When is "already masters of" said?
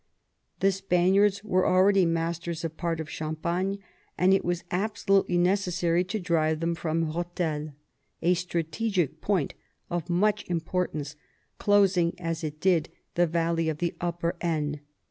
1.67-2.75